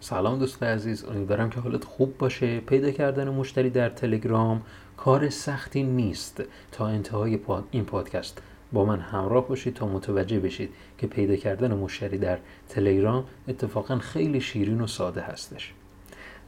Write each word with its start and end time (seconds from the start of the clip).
سلام 0.00 0.38
دوست 0.38 0.62
عزیز 0.62 1.04
امیدوارم 1.04 1.50
که 1.50 1.60
حالت 1.60 1.84
خوب 1.84 2.18
باشه. 2.18 2.60
پیدا 2.60 2.90
کردن 2.90 3.28
مشتری 3.28 3.70
در 3.70 3.88
تلگرام 3.88 4.62
کار 4.96 5.28
سختی 5.28 5.82
نیست. 5.82 6.42
تا 6.72 6.86
انتهای 6.86 7.38
این 7.70 7.84
پادکست 7.84 8.42
با 8.72 8.84
من 8.84 9.00
همراه 9.00 9.48
باشید 9.48 9.74
تا 9.74 9.86
متوجه 9.86 10.40
بشید 10.40 10.70
که 10.98 11.06
پیدا 11.06 11.36
کردن 11.36 11.74
مشتری 11.74 12.18
در 12.18 12.38
تلگرام 12.68 13.24
اتفاقا 13.48 13.98
خیلی 13.98 14.40
شیرین 14.40 14.80
و 14.80 14.86
ساده 14.86 15.20
هستش. 15.20 15.72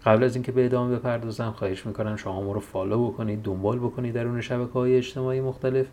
قبل 0.04 0.24
از 0.24 0.34
اینکه 0.36 0.52
به 0.52 0.64
ادامه 0.64 0.96
بپردازم 0.96 1.50
خواهش 1.50 1.86
می‌کنم 1.86 2.16
شما 2.16 2.42
ما 2.42 2.52
رو 2.52 2.60
فالو 2.60 3.10
بکنید 3.10 3.42
دنبال 3.42 3.78
بکنید 3.78 4.14
در 4.14 4.26
اون 4.26 4.40
شبکه 4.40 4.72
های 4.72 4.96
اجتماعی 4.96 5.40
مختلف 5.40 5.86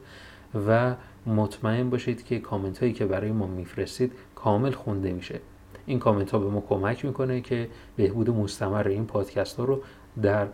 و 0.68 0.96
مطمئن 1.26 1.90
باشید 1.90 2.26
که 2.26 2.40
کامنت 2.40 2.80
هایی 2.80 2.94
که 2.94 3.06
برای 3.06 3.32
ما 3.32 3.48
میفرستید 3.48 4.12
کامل 4.36 4.72
خونده 4.72 5.14
میشه. 5.14 5.40
این 5.88 6.00
کامنت 6.00 6.32
ها 6.32 6.40
به 6.40 6.50
ما 6.50 6.64
کمک 6.70 7.06
می‌کنه 7.06 7.42
که 7.42 7.70
بهبود 7.96 8.30
مستمر 8.30 8.88
این 8.88 9.06
پادکست 9.06 9.58
ها 9.58 9.64
رو 9.64 9.82
در 10.22 10.48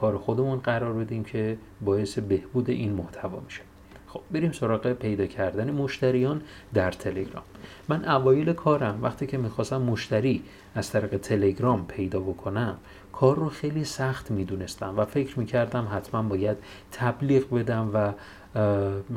کار 0.00 0.18
خودمون 0.18 0.58
قرار 0.58 0.92
بدیم 0.92 1.24
که 1.24 1.58
باعث 1.80 2.18
بهبود 2.18 2.70
این 2.70 2.92
محتوا 2.92 3.40
میشه. 3.40 3.60
خب 4.06 4.20
بریم 4.30 4.52
سراغ 4.52 4.92
پیدا 4.92 5.26
کردن 5.26 5.70
مشتریان 5.70 6.42
در 6.74 6.90
تلگرام. 6.90 7.42
من 7.88 8.04
اوایل 8.04 8.52
کارم 8.52 8.98
وقتی 9.02 9.26
که 9.26 9.38
می‌خواستم 9.38 9.82
مشتری 9.82 10.42
از 10.74 10.90
طریق 10.90 11.16
تلگرام 11.16 11.86
پیدا 11.86 12.20
بکنم 12.20 12.76
کار 13.12 13.36
رو 13.36 13.48
خیلی 13.48 13.84
سخت 13.84 14.30
می‌دونستم 14.30 14.94
و 14.96 15.04
فکر 15.04 15.38
می‌کردم 15.38 15.88
حتما 15.92 16.22
باید 16.22 16.56
تبلیغ 16.92 17.50
بدم 17.54 17.90
و 17.94 18.12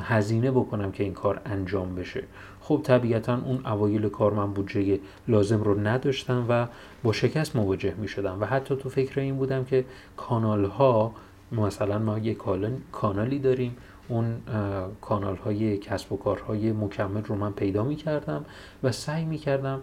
هزینه 0.02 0.52
بکنم 0.52 0.92
که 0.92 1.03
این 1.03 1.14
کار 1.14 1.42
انجام 1.45 1.95
بشه. 1.95 2.23
خب 2.61 2.81
طبیعتا 2.84 3.39
اون 3.45 3.66
اوایل 3.66 4.09
کار 4.09 4.34
من 4.34 4.53
بودجه 4.53 5.00
لازم 5.28 5.64
رو 5.64 5.80
نداشتم 5.80 6.45
و 6.50 6.67
با 7.03 7.14
شکست 7.14 7.56
مواجه 7.56 7.94
می 7.97 8.08
شدم 8.08 8.38
و 8.42 8.45
حتی 8.45 8.75
تو 8.75 8.89
فکر 8.89 9.19
این 9.19 9.36
بودم 9.36 9.64
که 9.64 9.86
کانال 10.17 10.66
ها 10.66 11.14
مثلا 11.52 12.00
ما 12.00 12.17
یه 12.17 12.38
کانالی 12.92 13.39
داریم 13.39 13.78
اون 14.08 14.36
کانال 15.02 15.36
های 15.36 15.78
کسب 15.78 16.12
و 16.12 16.17
کارهای 16.17 16.72
مکمل 16.72 17.23
رو 17.23 17.36
من 17.36 17.52
پیدا 17.52 17.84
می 17.84 17.95
کردم 17.95 18.45
و 18.84 18.92
سعی 18.92 19.25
می 19.25 19.38
کردم 19.38 19.81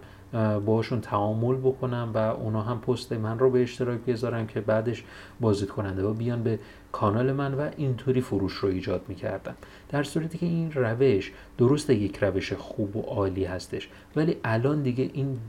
باشون 0.65 1.01
تعامل 1.01 1.55
بکنم 1.55 2.11
و 2.13 2.17
اونا 2.17 2.61
هم 2.61 2.81
پست 2.81 3.13
من 3.13 3.39
رو 3.39 3.49
به 3.49 3.61
اشتراک 3.61 3.99
بذارم 3.99 4.47
که 4.47 4.61
بعدش 4.61 5.03
بازدید 5.39 5.69
کننده 5.69 6.03
و 6.03 6.13
بیان 6.13 6.43
به 6.43 6.59
کانال 6.91 7.31
من 7.31 7.53
و 7.53 7.69
اینطوری 7.77 8.21
فروش 8.21 8.53
رو 8.53 8.69
ایجاد 8.69 9.01
می‌کردم 9.07 9.55
در 9.89 10.03
صورتی 10.03 10.37
که 10.37 10.45
این 10.45 10.71
روش 10.71 11.31
درست 11.57 11.89
یک 11.89 12.17
روش 12.17 12.53
خوب 12.53 12.95
و 12.95 13.01
عالی 13.01 13.45
هستش 13.45 13.89
ولی 14.15 14.37
الان 14.43 14.83
دیگه 14.83 15.09
این 15.13 15.39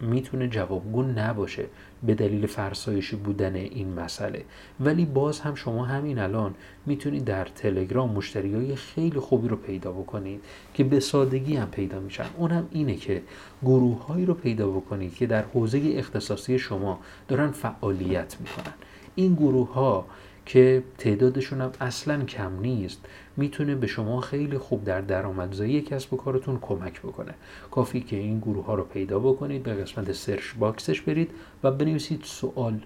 می‌تونه 0.00 0.48
جوابگو 0.48 1.02
نباشه 1.02 1.66
به 2.02 2.14
دلیل 2.14 2.46
فرسایشی 2.46 3.16
بودن 3.16 3.54
این 3.54 3.92
مسئله. 3.92 4.44
ولی 4.80 5.04
باز 5.04 5.40
هم 5.40 5.54
شما 5.54 5.84
همین 5.84 6.18
الان 6.18 6.54
می‌تونید 6.86 7.24
در 7.24 7.44
تلگرام 7.44 8.10
مشتری 8.10 8.54
های 8.54 8.76
خیلی 8.76 9.20
خوبی 9.20 9.48
رو 9.48 9.56
پیدا 9.56 9.92
بکنید 9.92 10.44
که 10.74 10.84
به 10.84 11.00
سادگی 11.00 11.56
هم 11.56 11.70
پیدا 11.70 12.00
میشن. 12.00 12.26
اونم 12.36 12.68
اینه 12.70 12.96
که 12.96 13.22
گروه 13.62 14.06
هایی 14.06 14.26
رو 14.26 14.34
پیدا 14.34 14.70
بکنید 14.70 15.14
که 15.14 15.26
در 15.26 15.42
حوزه 15.42 15.80
اختصاصی 15.96 16.58
شما 16.58 16.98
دارن 17.28 17.50
فعالیت 17.50 18.36
می‌کنن. 18.40 18.74
این 19.14 19.34
گروه 19.34 19.72
ها 19.72 20.06
که 20.52 20.82
تعدادشون 20.98 21.60
هم 21.60 21.72
اصلا 21.80 22.24
کم 22.24 22.60
نیست. 22.60 23.00
می‌تونه 23.36 23.74
به 23.74 23.86
شما 23.86 24.20
خیلی 24.20 24.58
خوب 24.58 24.84
در 24.84 25.00
درآمدزایی 25.00 25.80
کسب 25.80 26.14
و 26.14 26.16
کارتون 26.16 26.58
کمک 26.62 27.00
بکنه. 27.00 27.34
کافی 27.70 28.00
که 28.00 28.16
این 28.16 28.38
گروه 28.38 28.64
ها 28.64 28.74
رو 28.74 28.84
پیدا 28.84 29.18
بکنید 29.18 29.62
به 29.62 29.74
قسمت 29.74 30.12
search 30.12 30.54
box 30.58 30.83
ش 30.83 31.00
برید 31.00 31.30
و 31.62 31.70
بنویسید 31.70 32.20
سوال 32.24 32.80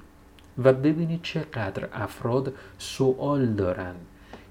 و 0.59 0.73
ببینید 0.73 1.21
چقدر 1.23 1.89
افراد 1.93 2.53
سوال 2.79 3.47
دارن 3.47 3.95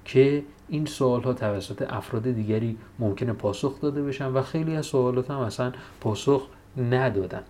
که 0.06 0.44
این 0.70 0.86
سوال 0.86 1.24
ها 1.24 1.34
توسط 1.34 1.86
افراد 1.90 2.24
دیگری 2.32 2.78
ممکنه 3.00 3.34
پاسخ 3.34 3.82
داده 3.82 4.04
بشن 4.04 4.28
و 4.28 4.42
خیلی 4.42 4.76
از 4.76 4.86
سوالات 4.86 5.32
هم 5.32 5.38
اصلا 5.38 5.72
پاسخ 6.02 6.48
ندادن. 6.78 7.44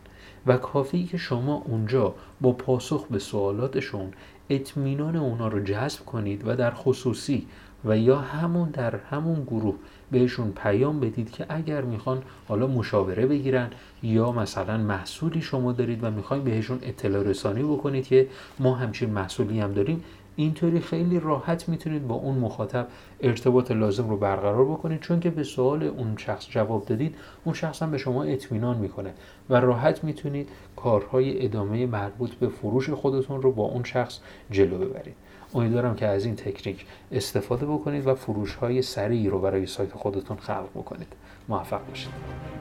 و 0.48 0.58
کافی 0.58 1.04
که 1.04 1.18
شما 1.18 1.64
اونجا 1.66 2.14
با 2.42 2.52
پاسخ 2.52 3.08
به 3.08 3.20
سوالاتشون 3.20 4.12
اطمینان 4.50 5.16
اونا 5.16 5.48
رو 5.48 5.64
جذب 5.64 6.06
کنید 6.06 6.48
و 6.48 6.56
در 6.56 6.72
خصوصی 6.72 7.48
و 7.86 7.98
یا 7.98 8.18
همون 8.18 8.70
در 8.70 8.96
همون 8.96 9.44
گروه 9.44 9.76
بهشون 10.12 10.52
پیام 10.52 11.00
بدید 11.00 11.32
که 11.32 11.46
اگر 11.50 11.82
می‌خوان 11.82 12.24
حالا 12.48 12.68
مشاوره 12.68 13.26
بگیرن 13.26 13.70
یا 14.04 14.32
مثلا 14.32 14.78
محصولی 14.78 15.42
شما 15.42 15.72
دارید 15.72 16.04
و 16.04 16.12
می‌خواین 16.12 16.44
بهشون 16.44 16.80
اطلاع 16.82 17.24
رسانی 17.24 17.64
بکنید 17.64 18.08
که 18.08 18.28
ما 18.60 18.76
همچین 18.76 19.10
محصولی 19.10 19.60
هم 19.60 19.74
داریم 19.74 20.04
اینطوری 20.36 20.80
خیلی 20.80 21.20
راحت 21.20 21.70
می‌تونید 21.70 22.08
با 22.08 22.16
اون 22.16 22.38
مخاطب 22.38 22.88
ارتباط 23.22 23.72
لازم 23.72 24.10
رو 24.10 24.18
برقرار 24.18 24.66
بکنید 24.66 25.00
چون 25.00 25.20
که 25.20 25.30
به 25.30 25.44
سوال 25.44 25.84
اون 25.84 26.18
شخص 26.18 26.50
جواب 26.50 26.86
دادید 26.86 27.16
اون 27.44 27.56
شخص 27.56 27.84
هم 27.84 27.92
به 27.92 27.98
شما 27.98 28.24
اطمینان 28.24 28.78
می‌کنه 28.78 29.14
و 29.50 29.56
راحت 29.56 30.04
می‌تونید 30.04 30.50
کارهای 30.76 31.46
ادامه 31.46 31.86
مربوط 31.86 32.32
به 32.32 32.48
فروش 32.48 32.90
خودتون 32.90 33.42
رو 33.42 33.52
با 33.52 33.64
اون 33.64 33.84
شخص 33.84 34.20
جلو 34.52 34.78
ببرید. 34.78 35.16
امیدوارم 35.56 35.96
که 35.96 36.08
از 36.08 36.26
این 36.26 36.36
تکنیک 36.36 36.86
استفاده 37.12 37.66
بکنید 37.66 38.08
و 38.08 38.16
فروش 38.16 38.56
های 38.56 38.82
سریعی 38.82 39.30
رو 39.30 39.40
برای 39.40 39.66
سایت 39.66 39.94
خودتون 39.94 40.38
خلق 40.38 40.70
بکنید. 40.76 41.08
موفق 41.50 41.88
باشید. 41.88 42.12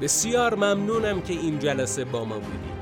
بسیار 0.00 0.54
ممنونم 0.54 1.20
که 1.20 1.32
این 1.32 1.58
جلسه 1.58 2.04
با 2.04 2.24
ما 2.24 2.34
بودید. 2.34 2.81